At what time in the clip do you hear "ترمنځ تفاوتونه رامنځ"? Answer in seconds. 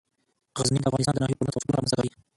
1.39-1.91